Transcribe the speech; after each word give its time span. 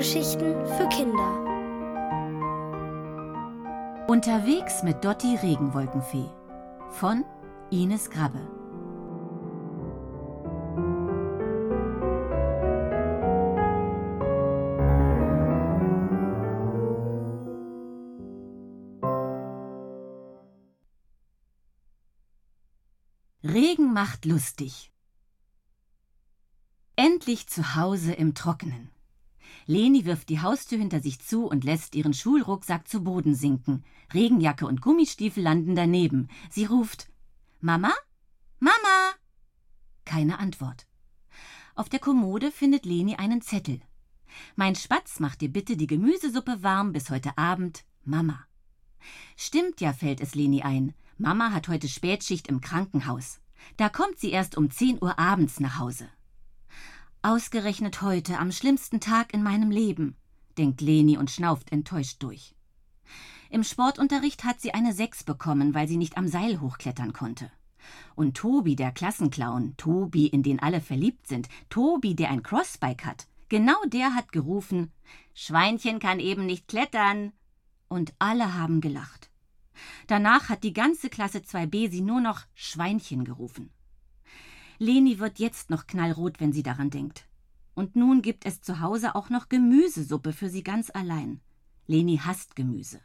Hörgeschichten 0.00 0.54
für 0.78 0.88
Kinder. 0.88 1.30
Unterwegs 4.08 4.82
mit 4.82 5.04
Dotti 5.04 5.36
Regenwolkenfee 5.36 6.24
von 6.88 7.22
Ines 7.70 8.08
Grabbe. 8.08 8.40
Regen 23.44 23.92
macht 23.92 24.24
lustig. 24.24 24.90
Endlich 26.96 27.48
zu 27.48 27.74
Hause 27.76 28.14
im 28.14 28.34
Trockenen. 28.34 28.88
Leni 29.66 30.04
wirft 30.04 30.28
die 30.28 30.40
Haustür 30.40 30.78
hinter 30.78 31.00
sich 31.00 31.20
zu 31.20 31.46
und 31.46 31.64
lässt 31.64 31.94
ihren 31.94 32.14
Schulrucksack 32.14 32.88
zu 32.88 33.02
Boden 33.02 33.34
sinken. 33.34 33.84
Regenjacke 34.12 34.66
und 34.66 34.80
Gummistiefel 34.80 35.42
landen 35.42 35.76
daneben. 35.76 36.28
Sie 36.50 36.64
ruft 36.64 37.08
Mama? 37.60 37.92
Mama? 38.58 39.12
Keine 40.04 40.38
Antwort. 40.38 40.86
Auf 41.74 41.88
der 41.88 42.00
Kommode 42.00 42.50
findet 42.50 42.84
Leni 42.84 43.16
einen 43.16 43.42
Zettel. 43.42 43.80
Mein 44.56 44.74
Spatz 44.74 45.20
macht 45.20 45.40
dir 45.40 45.48
bitte 45.48 45.76
die 45.76 45.86
Gemüsesuppe 45.86 46.62
warm 46.62 46.92
bis 46.92 47.10
heute 47.10 47.36
Abend, 47.38 47.84
Mama. 48.04 48.44
Stimmt 49.36 49.80
ja, 49.80 49.92
fällt 49.92 50.20
es 50.20 50.34
Leni 50.34 50.62
ein. 50.62 50.94
Mama 51.18 51.52
hat 51.52 51.68
heute 51.68 51.88
Spätschicht 51.88 52.48
im 52.48 52.60
Krankenhaus. 52.60 53.40
Da 53.76 53.88
kommt 53.88 54.18
sie 54.18 54.30
erst 54.30 54.56
um 54.56 54.70
10 54.70 55.02
Uhr 55.02 55.18
abends 55.18 55.60
nach 55.60 55.78
Hause. 55.78 56.08
Ausgerechnet 57.22 58.00
heute, 58.00 58.38
am 58.38 58.50
schlimmsten 58.50 58.98
Tag 58.98 59.34
in 59.34 59.42
meinem 59.42 59.70
Leben, 59.70 60.16
denkt 60.56 60.80
Leni 60.80 61.18
und 61.18 61.30
schnauft 61.30 61.70
enttäuscht 61.70 62.22
durch. 62.22 62.54
Im 63.50 63.62
Sportunterricht 63.62 64.42
hat 64.44 64.58
sie 64.62 64.72
eine 64.72 64.94
Sechs 64.94 65.22
bekommen, 65.22 65.74
weil 65.74 65.86
sie 65.86 65.98
nicht 65.98 66.16
am 66.16 66.28
Seil 66.28 66.62
hochklettern 66.62 67.12
konnte. 67.12 67.52
Und 68.14 68.38
Tobi, 68.38 68.74
der 68.74 68.90
Klassenclown, 68.90 69.76
Tobi, 69.76 70.28
in 70.28 70.42
den 70.42 70.60
alle 70.60 70.80
verliebt 70.80 71.26
sind, 71.26 71.50
Tobi, 71.68 72.14
der 72.14 72.30
ein 72.30 72.42
Crossbike 72.42 73.04
hat, 73.04 73.26
genau 73.50 73.76
der 73.88 74.14
hat 74.14 74.32
gerufen: 74.32 74.90
Schweinchen 75.34 75.98
kann 75.98 76.20
eben 76.20 76.46
nicht 76.46 76.68
klettern. 76.68 77.32
Und 77.88 78.14
alle 78.18 78.54
haben 78.54 78.80
gelacht. 78.80 79.28
Danach 80.06 80.48
hat 80.48 80.64
die 80.64 80.72
ganze 80.72 81.10
Klasse 81.10 81.40
2b 81.40 81.90
sie 81.90 82.00
nur 82.00 82.22
noch 82.22 82.46
Schweinchen 82.54 83.24
gerufen. 83.24 83.70
Leni 84.82 85.18
wird 85.18 85.38
jetzt 85.38 85.68
noch 85.68 85.86
knallrot, 85.86 86.40
wenn 86.40 86.54
sie 86.54 86.62
daran 86.62 86.88
denkt. 86.88 87.26
Und 87.74 87.96
nun 87.96 88.22
gibt 88.22 88.46
es 88.46 88.62
zu 88.62 88.80
Hause 88.80 89.14
auch 89.14 89.28
noch 89.28 89.50
Gemüsesuppe 89.50 90.32
für 90.32 90.48
sie 90.48 90.62
ganz 90.62 90.88
allein. 90.88 91.42
Leni 91.86 92.16
hasst 92.16 92.56
Gemüse. 92.56 92.98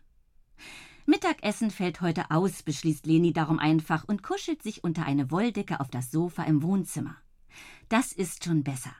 Mittagessen 1.05 1.71
fällt 1.71 1.99
heute 1.99 2.31
aus, 2.31 2.63
beschließt 2.63 3.05
Leni 3.05 3.33
darum 3.33 3.59
einfach 3.59 4.05
und 4.07 4.23
kuschelt 4.23 4.63
sich 4.63 4.85
unter 4.85 5.05
eine 5.05 5.31
Wolldecke 5.31 5.81
auf 5.81 5.89
das 5.89 6.11
Sofa 6.11 6.43
im 6.43 6.63
Wohnzimmer. 6.63 7.17
Das 7.89 8.13
ist 8.13 8.45
schon 8.45 8.63
besser. 8.63 8.95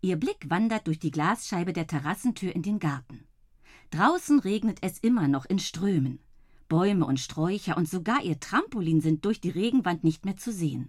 Ihr 0.00 0.14
Blick 0.14 0.48
wandert 0.48 0.86
durch 0.86 1.00
die 1.00 1.10
Glasscheibe 1.10 1.72
der 1.72 1.88
Terrassentür 1.88 2.54
in 2.54 2.62
den 2.62 2.78
Garten. 2.78 3.24
Draußen 3.90 4.38
regnet 4.38 4.78
es 4.82 5.00
immer 5.00 5.26
noch 5.26 5.44
in 5.44 5.58
Strömen. 5.58 6.20
Bäume 6.68 7.04
und 7.04 7.18
Sträucher 7.18 7.76
und 7.76 7.88
sogar 7.88 8.22
ihr 8.22 8.38
Trampolin 8.38 9.00
sind 9.00 9.24
durch 9.24 9.40
die 9.40 9.50
Regenwand 9.50 10.04
nicht 10.04 10.24
mehr 10.24 10.36
zu 10.36 10.52
sehen. 10.52 10.88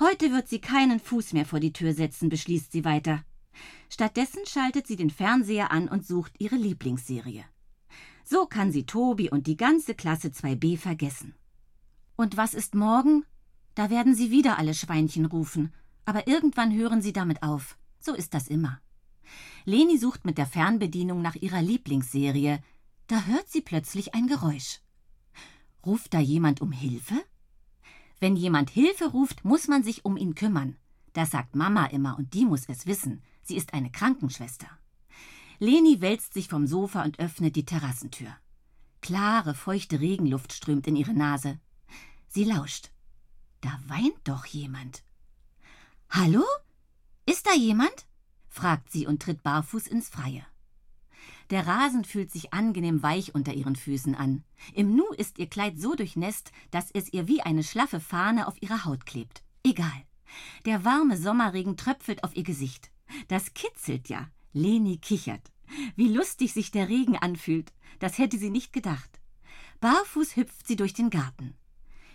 Heute 0.00 0.32
wird 0.32 0.48
sie 0.48 0.62
keinen 0.62 0.98
Fuß 0.98 1.34
mehr 1.34 1.44
vor 1.44 1.60
die 1.60 1.74
Tür 1.74 1.92
setzen, 1.92 2.30
beschließt 2.30 2.72
sie 2.72 2.86
weiter. 2.86 3.22
Stattdessen 3.90 4.46
schaltet 4.46 4.86
sie 4.86 4.96
den 4.96 5.10
Fernseher 5.10 5.70
an 5.70 5.88
und 5.88 6.06
sucht 6.06 6.32
ihre 6.38 6.56
Lieblingsserie. 6.56 7.44
So 8.24 8.46
kann 8.46 8.72
sie 8.72 8.86
Tobi 8.86 9.28
und 9.28 9.46
die 9.46 9.58
ganze 9.58 9.94
Klasse 9.94 10.28
2b 10.28 10.78
vergessen. 10.78 11.34
Und 12.16 12.38
was 12.38 12.54
ist 12.54 12.74
morgen? 12.74 13.26
Da 13.74 13.90
werden 13.90 14.14
sie 14.14 14.30
wieder 14.30 14.58
alle 14.58 14.72
Schweinchen 14.72 15.26
rufen, 15.26 15.70
aber 16.06 16.26
irgendwann 16.26 16.74
hören 16.74 17.02
sie 17.02 17.12
damit 17.12 17.42
auf. 17.42 17.76
So 17.98 18.14
ist 18.14 18.32
das 18.32 18.48
immer. 18.48 18.80
Leni 19.66 19.98
sucht 19.98 20.24
mit 20.24 20.38
der 20.38 20.46
Fernbedienung 20.46 21.20
nach 21.20 21.34
ihrer 21.34 21.60
Lieblingsserie. 21.60 22.62
Da 23.06 23.24
hört 23.24 23.50
sie 23.50 23.60
plötzlich 23.60 24.14
ein 24.14 24.28
Geräusch. 24.28 24.80
Ruft 25.84 26.14
da 26.14 26.20
jemand 26.20 26.62
um 26.62 26.72
Hilfe? 26.72 27.22
Wenn 28.20 28.36
jemand 28.36 28.70
Hilfe 28.70 29.06
ruft, 29.06 29.44
muss 29.44 29.66
man 29.66 29.82
sich 29.82 30.04
um 30.04 30.16
ihn 30.16 30.34
kümmern. 30.34 30.76
Das 31.14 31.30
sagt 31.30 31.56
Mama 31.56 31.86
immer 31.86 32.16
und 32.18 32.34
die 32.34 32.44
muss 32.44 32.66
es 32.68 32.86
wissen. 32.86 33.22
Sie 33.42 33.56
ist 33.56 33.74
eine 33.74 33.90
Krankenschwester. 33.90 34.68
Leni 35.58 36.00
wälzt 36.00 36.34
sich 36.34 36.48
vom 36.48 36.66
Sofa 36.66 37.02
und 37.02 37.18
öffnet 37.18 37.56
die 37.56 37.64
Terrassentür. 37.64 38.36
Klare, 39.00 39.54
feuchte 39.54 40.00
Regenluft 40.00 40.52
strömt 40.52 40.86
in 40.86 40.96
ihre 40.96 41.14
Nase. 41.14 41.58
Sie 42.28 42.44
lauscht. 42.44 42.90
Da 43.62 43.78
weint 43.86 44.16
doch 44.24 44.44
jemand. 44.46 45.02
Hallo? 46.10 46.44
Ist 47.26 47.46
da 47.46 47.54
jemand? 47.54 48.06
fragt 48.48 48.90
sie 48.90 49.06
und 49.06 49.22
tritt 49.22 49.42
barfuß 49.42 49.86
ins 49.86 50.08
Freie. 50.08 50.44
Der 51.50 51.66
Rasen 51.66 52.04
fühlt 52.04 52.30
sich 52.30 52.52
angenehm 52.52 53.02
weich 53.02 53.34
unter 53.34 53.52
ihren 53.52 53.74
Füßen 53.74 54.14
an. 54.14 54.44
Im 54.72 54.94
Nu 54.94 55.04
ist 55.16 55.38
ihr 55.38 55.48
Kleid 55.48 55.80
so 55.80 55.94
durchnässt, 55.94 56.52
dass 56.70 56.90
es 56.92 57.12
ihr 57.12 57.26
wie 57.26 57.42
eine 57.42 57.64
schlaffe 57.64 57.98
Fahne 57.98 58.46
auf 58.46 58.62
ihrer 58.62 58.84
Haut 58.84 59.04
klebt. 59.04 59.42
Egal. 59.64 60.04
Der 60.64 60.84
warme 60.84 61.16
Sommerregen 61.16 61.76
tröpfelt 61.76 62.22
auf 62.22 62.36
ihr 62.36 62.44
Gesicht. 62.44 62.90
Das 63.28 63.52
kitzelt 63.54 64.08
ja. 64.08 64.28
Leni 64.52 64.98
kichert. 64.98 65.50
Wie 65.96 66.08
lustig 66.08 66.52
sich 66.52 66.70
der 66.70 66.88
Regen 66.88 67.16
anfühlt. 67.16 67.72
Das 67.98 68.18
hätte 68.18 68.38
sie 68.38 68.50
nicht 68.50 68.72
gedacht. 68.72 69.20
Barfuß 69.80 70.36
hüpft 70.36 70.66
sie 70.66 70.76
durch 70.76 70.94
den 70.94 71.10
Garten. 71.10 71.54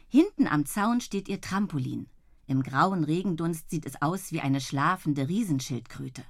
Hinten 0.08 0.48
am 0.48 0.66
Zaun 0.66 1.02
steht 1.02 1.28
ihr 1.28 1.42
Trampolin. 1.42 2.08
Im 2.48 2.64
grauen 2.64 3.04
Regendunst 3.04 3.70
sieht 3.70 3.86
es 3.86 4.02
aus 4.02 4.32
wie 4.32 4.40
eine 4.40 4.62
schlafende 4.62 5.28
Riesenschildkröte. 5.28 6.24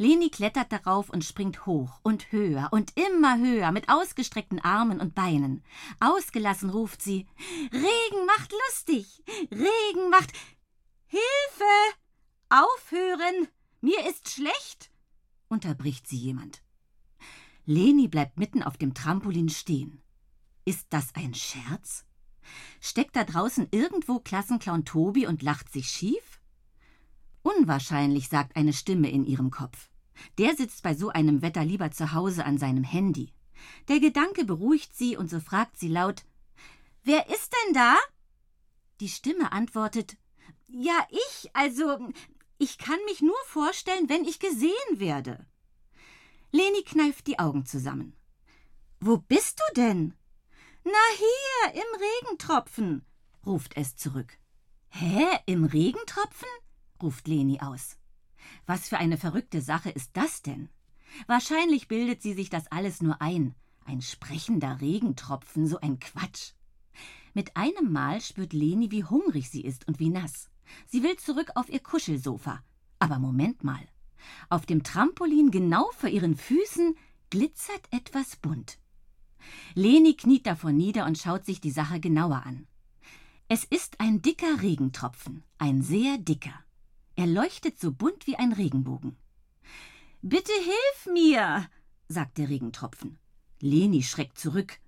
Leni 0.00 0.30
klettert 0.30 0.70
darauf 0.70 1.10
und 1.10 1.24
springt 1.24 1.66
hoch 1.66 1.98
und 2.04 2.30
höher 2.30 2.68
und 2.70 2.92
immer 2.96 3.36
höher 3.38 3.72
mit 3.72 3.88
ausgestreckten 3.88 4.60
Armen 4.60 5.00
und 5.00 5.16
Beinen. 5.16 5.64
Ausgelassen 5.98 6.70
ruft 6.70 7.02
sie 7.02 7.26
Regen 7.72 8.26
macht 8.26 8.52
lustig. 8.52 9.24
Regen 9.50 10.08
macht 10.10 10.32
Hilfe. 11.06 11.96
Aufhören. 12.48 13.48
Mir 13.80 14.08
ist 14.08 14.30
schlecht. 14.30 14.90
unterbricht 15.48 16.06
sie 16.06 16.16
jemand. 16.16 16.62
Leni 17.64 18.06
bleibt 18.06 18.38
mitten 18.38 18.62
auf 18.62 18.76
dem 18.76 18.94
Trampolin 18.94 19.48
stehen. 19.48 20.00
Ist 20.64 20.86
das 20.90 21.14
ein 21.14 21.34
Scherz? 21.34 22.04
Steckt 22.80 23.16
da 23.16 23.24
draußen 23.24 23.68
irgendwo 23.72 24.20
Klassenclown 24.20 24.84
Tobi 24.84 25.26
und 25.26 25.42
lacht 25.42 25.72
sich 25.72 25.90
schief? 25.90 26.37
Unwahrscheinlich, 27.42 28.28
sagt 28.28 28.56
eine 28.56 28.72
Stimme 28.72 29.10
in 29.10 29.24
ihrem 29.24 29.50
Kopf. 29.50 29.90
Der 30.38 30.56
sitzt 30.56 30.82
bei 30.82 30.94
so 30.94 31.10
einem 31.10 31.42
Wetter 31.42 31.64
lieber 31.64 31.90
zu 31.90 32.12
Hause 32.12 32.44
an 32.44 32.58
seinem 32.58 32.84
Handy. 32.84 33.32
Der 33.88 34.00
Gedanke 34.00 34.44
beruhigt 34.44 34.94
sie 34.94 35.16
und 35.16 35.30
so 35.30 35.40
fragt 35.40 35.78
sie 35.78 35.88
laut 35.88 36.24
Wer 37.02 37.28
ist 37.28 37.52
denn 37.52 37.74
da? 37.74 37.96
Die 39.00 39.08
Stimme 39.08 39.52
antwortet 39.52 40.16
Ja, 40.66 41.06
ich, 41.10 41.50
also 41.54 42.10
ich 42.58 42.78
kann 42.78 42.98
mich 43.04 43.22
nur 43.22 43.38
vorstellen, 43.46 44.08
wenn 44.08 44.24
ich 44.24 44.40
gesehen 44.40 44.72
werde. 44.92 45.46
Leni 46.50 46.82
kneift 46.82 47.26
die 47.26 47.38
Augen 47.38 47.66
zusammen. 47.66 48.16
Wo 49.00 49.18
bist 49.18 49.60
du 49.60 49.74
denn? 49.74 50.14
Na 50.84 50.92
hier, 51.16 51.82
im 51.82 52.00
Regentropfen, 52.00 53.04
ruft 53.46 53.76
es 53.76 53.96
zurück. 53.96 54.38
Hä, 54.88 55.26
im 55.46 55.64
Regentropfen? 55.64 56.48
Ruft 57.02 57.28
Leni 57.28 57.60
aus. 57.60 57.96
Was 58.66 58.88
für 58.88 58.98
eine 58.98 59.16
verrückte 59.16 59.60
Sache 59.60 59.90
ist 59.90 60.10
das 60.14 60.42
denn? 60.42 60.68
Wahrscheinlich 61.26 61.88
bildet 61.88 62.22
sie 62.22 62.34
sich 62.34 62.50
das 62.50 62.66
alles 62.68 63.02
nur 63.02 63.20
ein. 63.20 63.54
Ein 63.84 64.02
sprechender 64.02 64.80
Regentropfen, 64.80 65.66
so 65.66 65.80
ein 65.80 65.98
Quatsch. 65.98 66.52
Mit 67.34 67.56
einem 67.56 67.92
Mal 67.92 68.20
spürt 68.20 68.52
Leni, 68.52 68.90
wie 68.90 69.04
hungrig 69.04 69.48
sie 69.50 69.62
ist 69.62 69.88
und 69.88 69.98
wie 69.98 70.10
nass. 70.10 70.50
Sie 70.86 71.02
will 71.02 71.16
zurück 71.16 71.52
auf 71.54 71.68
ihr 71.68 71.80
Kuschelsofa. 71.80 72.62
Aber 72.98 73.18
Moment 73.18 73.64
mal. 73.64 73.86
Auf 74.48 74.66
dem 74.66 74.82
Trampolin 74.82 75.50
genau 75.50 75.88
vor 75.92 76.08
ihren 76.08 76.36
Füßen 76.36 76.96
glitzert 77.30 77.82
etwas 77.90 78.36
bunt. 78.36 78.78
Leni 79.74 80.14
kniet 80.14 80.46
davor 80.46 80.72
nieder 80.72 81.06
und 81.06 81.16
schaut 81.16 81.44
sich 81.44 81.60
die 81.60 81.70
Sache 81.70 82.00
genauer 82.00 82.44
an. 82.44 82.66
Es 83.48 83.64
ist 83.64 84.00
ein 84.00 84.20
dicker 84.20 84.62
Regentropfen, 84.62 85.42
ein 85.58 85.82
sehr 85.82 86.18
dicker. 86.18 86.52
Er 87.18 87.26
leuchtet 87.26 87.80
so 87.80 87.90
bunt 87.90 88.28
wie 88.28 88.36
ein 88.36 88.52
Regenbogen. 88.52 89.16
Bitte 90.22 90.52
hilf 90.52 91.12
mir, 91.12 91.68
sagt 92.06 92.38
der 92.38 92.48
Regentropfen. 92.48 93.18
Leni 93.58 94.04
schreckt 94.04 94.38
zurück. 94.38 94.78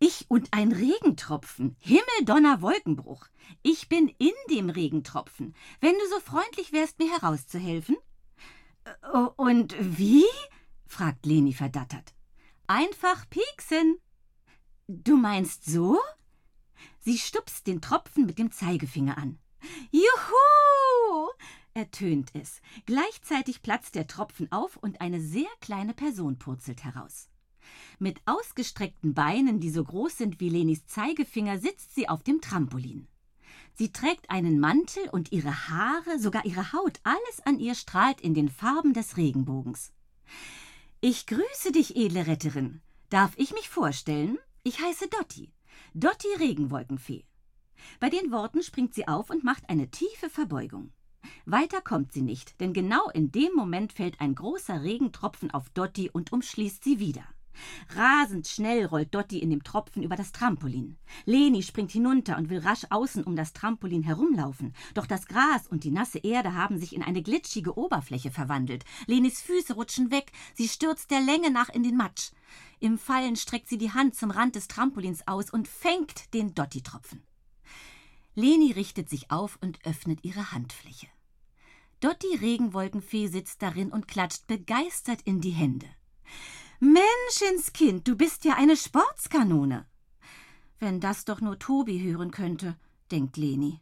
Ich 0.00 0.26
und 0.28 0.48
ein 0.50 0.72
Regentropfen. 0.72 1.76
Himmel, 1.78 2.60
Wolkenbruch. 2.60 3.28
Ich 3.62 3.88
bin 3.88 4.08
in 4.18 4.32
dem 4.50 4.68
Regentropfen. 4.68 5.54
Wenn 5.80 5.92
du 5.92 6.08
so 6.10 6.18
freundlich 6.18 6.72
wärst, 6.72 6.98
mir 6.98 7.12
herauszuhelfen. 7.12 7.96
Und 9.36 9.76
wie? 9.78 10.26
fragt 10.86 11.24
Leni 11.24 11.52
verdattert. 11.52 12.14
Einfach 12.66 13.30
pieksen. 13.30 13.98
Du 14.88 15.16
meinst 15.16 15.66
so? 15.66 16.00
Sie 16.98 17.16
stupst 17.16 17.68
den 17.68 17.80
Tropfen 17.80 18.26
mit 18.26 18.40
dem 18.40 18.50
Zeigefinger 18.50 19.16
an. 19.18 19.38
Juhu! 19.92 20.07
Ertönt 21.78 22.30
es. 22.34 22.60
Gleichzeitig 22.84 23.62
platzt 23.62 23.94
der 23.94 24.06
Tropfen 24.06 24.52
auf 24.52 24.76
und 24.76 25.00
eine 25.00 25.20
sehr 25.20 25.48
kleine 25.60 25.94
Person 25.94 26.38
purzelt 26.38 26.84
heraus. 26.84 27.30
Mit 27.98 28.20
ausgestreckten 28.26 29.14
Beinen, 29.14 29.60
die 29.60 29.70
so 29.70 29.84
groß 29.84 30.18
sind 30.18 30.40
wie 30.40 30.48
Lenis 30.48 30.86
Zeigefinger, 30.86 31.58
sitzt 31.58 31.94
sie 31.94 32.08
auf 32.08 32.22
dem 32.22 32.40
Trampolin. 32.40 33.06
Sie 33.74 33.92
trägt 33.92 34.28
einen 34.28 34.58
Mantel 34.58 35.08
und 35.10 35.32
ihre 35.32 35.68
Haare, 35.68 36.18
sogar 36.18 36.44
ihre 36.44 36.72
Haut, 36.72 37.00
alles 37.04 37.46
an 37.46 37.60
ihr 37.60 37.74
strahlt 37.74 38.20
in 38.20 38.34
den 38.34 38.48
Farben 38.48 38.92
des 38.92 39.16
Regenbogens. 39.16 39.92
Ich 41.00 41.26
grüße 41.26 41.70
dich, 41.72 41.96
edle 41.96 42.26
Retterin. 42.26 42.80
Darf 43.08 43.32
ich 43.36 43.52
mich 43.52 43.68
vorstellen? 43.68 44.36
Ich 44.64 44.80
heiße 44.80 45.08
Dotti. 45.08 45.52
Dotti 45.94 46.28
Regenwolkenfee. 46.38 47.24
Bei 48.00 48.10
den 48.10 48.32
Worten 48.32 48.62
springt 48.62 48.94
sie 48.94 49.06
auf 49.06 49.30
und 49.30 49.44
macht 49.44 49.68
eine 49.70 49.90
tiefe 49.90 50.28
Verbeugung. 50.28 50.92
Weiter 51.50 51.80
kommt 51.80 52.12
sie 52.12 52.20
nicht, 52.20 52.60
denn 52.60 52.74
genau 52.74 53.08
in 53.08 53.32
dem 53.32 53.54
Moment 53.56 53.94
fällt 53.94 54.20
ein 54.20 54.34
großer 54.34 54.82
Regentropfen 54.82 55.50
auf 55.50 55.70
Dotti 55.70 56.10
und 56.12 56.30
umschließt 56.30 56.84
sie 56.84 56.98
wieder. 56.98 57.24
Rasend 57.96 58.46
schnell 58.46 58.84
rollt 58.84 59.14
Dotti 59.14 59.38
in 59.38 59.48
dem 59.48 59.64
Tropfen 59.64 60.02
über 60.02 60.14
das 60.14 60.32
Trampolin. 60.32 60.98
Leni 61.24 61.62
springt 61.62 61.90
hinunter 61.90 62.36
und 62.36 62.50
will 62.50 62.58
rasch 62.58 62.84
außen 62.90 63.24
um 63.24 63.34
das 63.34 63.54
Trampolin 63.54 64.02
herumlaufen. 64.02 64.74
Doch 64.92 65.06
das 65.06 65.26
Gras 65.26 65.66
und 65.66 65.84
die 65.84 65.90
nasse 65.90 66.18
Erde 66.18 66.52
haben 66.52 66.78
sich 66.78 66.94
in 66.94 67.02
eine 67.02 67.22
glitschige 67.22 67.78
Oberfläche 67.78 68.30
verwandelt. 68.30 68.84
Lenis 69.06 69.40
Füße 69.40 69.72
rutschen 69.72 70.10
weg. 70.10 70.32
Sie 70.52 70.68
stürzt 70.68 71.10
der 71.10 71.22
Länge 71.22 71.50
nach 71.50 71.70
in 71.70 71.82
den 71.82 71.96
Matsch. 71.96 72.32
Im 72.78 72.98
Fallen 72.98 73.36
streckt 73.36 73.70
sie 73.70 73.78
die 73.78 73.94
Hand 73.94 74.14
zum 74.14 74.30
Rand 74.30 74.54
des 74.54 74.68
Trampolins 74.68 75.26
aus 75.26 75.48
und 75.48 75.66
fängt 75.66 76.34
den 76.34 76.54
Dotti-Tropfen. 76.54 77.22
Leni 78.34 78.70
richtet 78.72 79.08
sich 79.08 79.30
auf 79.30 79.58
und 79.62 79.78
öffnet 79.86 80.22
ihre 80.24 80.52
Handfläche. 80.52 81.06
Dotti 82.00 82.36
Regenwolkenfee 82.36 83.26
sitzt 83.26 83.60
darin 83.60 83.90
und 83.90 84.06
klatscht 84.06 84.46
begeistert 84.46 85.22
in 85.22 85.40
die 85.40 85.50
Hände. 85.50 85.86
Menschenskind, 86.78 88.06
du 88.06 88.16
bist 88.16 88.44
ja 88.44 88.54
eine 88.54 88.76
Sportskanone. 88.76 89.84
Wenn 90.78 91.00
das 91.00 91.24
doch 91.24 91.40
nur 91.40 91.58
Tobi 91.58 92.00
hören 92.00 92.30
könnte, 92.30 92.76
denkt 93.10 93.36
Leni. 93.36 93.80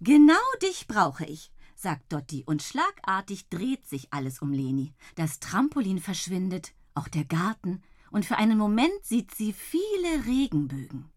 Genau 0.00 0.34
dich 0.62 0.86
brauche 0.88 1.26
ich, 1.26 1.52
sagt 1.76 2.10
Dotti, 2.12 2.44
und 2.46 2.62
schlagartig 2.62 3.50
dreht 3.50 3.86
sich 3.86 4.12
alles 4.12 4.40
um 4.40 4.52
Leni. 4.52 4.94
Das 5.16 5.38
Trampolin 5.38 5.98
verschwindet, 5.98 6.72
auch 6.94 7.08
der 7.08 7.26
Garten, 7.26 7.82
und 8.10 8.24
für 8.24 8.36
einen 8.36 8.56
Moment 8.56 9.04
sieht 9.04 9.34
sie 9.34 9.52
viele 9.52 10.24
Regenbögen. 10.24 11.10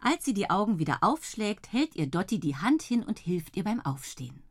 Als 0.00 0.24
sie 0.24 0.34
die 0.34 0.48
Augen 0.48 0.78
wieder 0.78 0.98
aufschlägt, 1.02 1.72
hält 1.72 1.94
ihr 1.94 2.06
Dotti 2.06 2.40
die 2.40 2.56
Hand 2.56 2.82
hin 2.82 3.02
und 3.02 3.18
hilft 3.18 3.56
ihr 3.56 3.64
beim 3.64 3.80
Aufstehen. 3.84 4.42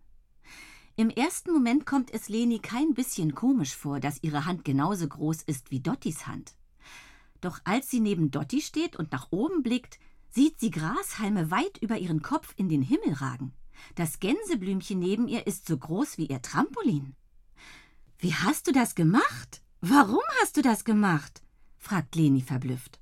Im 0.99 1.11
ersten 1.11 1.53
Moment 1.53 1.85
kommt 1.85 2.11
es 2.11 2.27
Leni 2.27 2.57
kein 2.57 2.95
bisschen 2.95 3.35
komisch 3.35 3.75
vor, 3.75 3.99
dass 3.99 4.23
ihre 4.23 4.47
Hand 4.47 4.65
genauso 4.65 5.07
groß 5.07 5.43
ist 5.43 5.69
wie 5.69 5.79
Dottis 5.79 6.25
Hand. 6.25 6.55
Doch 7.39 7.59
als 7.65 7.91
sie 7.91 7.99
neben 7.99 8.31
Dotti 8.31 8.61
steht 8.61 8.95
und 8.95 9.11
nach 9.11 9.27
oben 9.29 9.61
blickt, 9.61 9.99
sieht 10.31 10.59
sie 10.59 10.71
Grashalme 10.71 11.51
weit 11.51 11.77
über 11.83 11.99
ihren 11.99 12.23
Kopf 12.23 12.55
in 12.57 12.67
den 12.67 12.81
Himmel 12.81 13.13
ragen. 13.13 13.53
Das 13.93 14.19
Gänseblümchen 14.19 14.97
neben 14.97 15.27
ihr 15.27 15.45
ist 15.45 15.67
so 15.67 15.77
groß 15.77 16.17
wie 16.17 16.25
ihr 16.25 16.41
Trampolin. 16.41 17.15
Wie 18.17 18.33
hast 18.33 18.65
du 18.65 18.71
das 18.71 18.95
gemacht? 18.95 19.61
Warum 19.81 20.23
hast 20.41 20.57
du 20.57 20.63
das 20.63 20.83
gemacht? 20.83 21.43
fragt 21.77 22.15
Leni 22.15 22.41
verblüfft. 22.41 22.99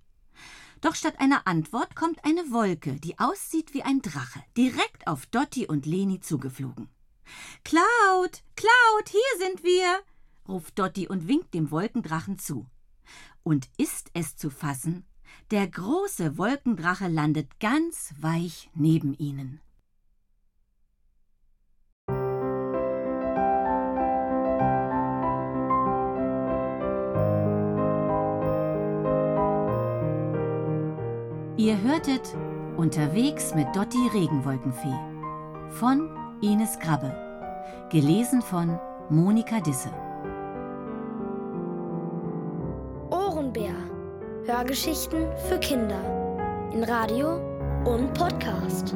Doch 0.82 0.96
statt 0.96 1.22
einer 1.22 1.48
Antwort 1.48 1.96
kommt 1.96 2.26
eine 2.26 2.52
Wolke, 2.52 3.00
die 3.00 3.18
aussieht 3.20 3.74
wie 3.74 3.84
ein 3.84 4.02
Drache, 4.02 4.44
direkt 4.58 5.08
auf 5.08 5.26
Dotti 5.28 5.66
und 5.66 5.86
Leni 5.86 6.20
zugeflogen. 6.20 6.90
Cloud, 7.64 8.44
Cloud, 8.56 9.10
hier 9.10 9.40
sind 9.40 9.64
wir, 9.64 10.02
ruft 10.48 10.78
Dotti 10.78 11.08
und 11.08 11.28
winkt 11.28 11.54
dem 11.54 11.72
Wolkendrachen 11.72 12.40
zu. 12.40 12.66
Und 13.44 13.70
ist 13.78 14.10
es 14.14 14.36
zu 14.36 14.50
fassen, 14.50 15.06
der 15.52 15.68
große 15.68 16.38
Wolkendrache 16.38 17.08
landet 17.08 17.60
ganz 17.60 18.14
weich 18.20 18.70
neben 18.74 19.14
ihnen. 19.14 19.62
Ihr 31.58 31.82
hörtet 31.82 32.36
Unterwegs 32.78 33.56
mit 33.56 33.74
Dotti 33.76 34.08
Regenwolkenfee 34.14 35.16
von 35.72 36.25
Ines 36.42 36.78
Grabbe. 36.80 37.14
Gelesen 37.90 38.42
von 38.42 38.78
Monika 39.10 39.60
Disse. 39.62 39.90
Ohrenbär. 43.10 43.74
Hörgeschichten 44.46 45.28
für 45.48 45.58
Kinder. 45.60 46.00
In 46.74 46.84
Radio 46.84 47.38
und 47.86 48.14
Podcast. 48.14 48.96